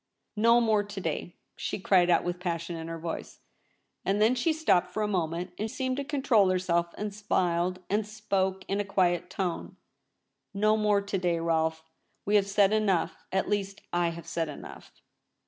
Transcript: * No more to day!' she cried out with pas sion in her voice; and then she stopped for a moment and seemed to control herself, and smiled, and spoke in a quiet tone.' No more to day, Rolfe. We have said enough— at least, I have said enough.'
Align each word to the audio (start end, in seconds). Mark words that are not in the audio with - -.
* 0.25 0.31
No 0.35 0.59
more 0.59 0.81
to 0.83 0.99
day!' 0.99 1.35
she 1.55 1.77
cried 1.77 2.09
out 2.09 2.23
with 2.23 2.39
pas 2.39 2.59
sion 2.63 2.75
in 2.75 2.87
her 2.87 2.97
voice; 2.97 3.39
and 4.03 4.19
then 4.19 4.33
she 4.33 4.51
stopped 4.51 4.89
for 4.89 5.03
a 5.03 5.07
moment 5.07 5.53
and 5.59 5.69
seemed 5.69 5.95
to 5.97 6.03
control 6.03 6.49
herself, 6.49 6.95
and 6.97 7.13
smiled, 7.13 7.81
and 7.87 8.07
spoke 8.07 8.65
in 8.67 8.79
a 8.79 8.83
quiet 8.83 9.29
tone.' 9.29 9.75
No 10.55 10.75
more 10.75 11.01
to 11.01 11.17
day, 11.19 11.37
Rolfe. 11.37 11.83
We 12.25 12.33
have 12.35 12.47
said 12.47 12.73
enough— 12.73 13.15
at 13.31 13.47
least, 13.47 13.81
I 13.93 14.07
have 14.09 14.25
said 14.25 14.49
enough.' 14.49 14.91